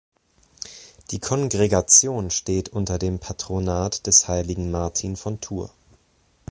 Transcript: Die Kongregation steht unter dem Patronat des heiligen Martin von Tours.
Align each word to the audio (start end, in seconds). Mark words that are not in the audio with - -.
Die 1.11 1.19
Kongregation 1.19 2.31
steht 2.31 2.69
unter 2.69 2.97
dem 2.97 3.19
Patronat 3.19 4.07
des 4.07 4.27
heiligen 4.27 4.71
Martin 4.71 5.15
von 5.15 5.39
Tours. 5.39 5.69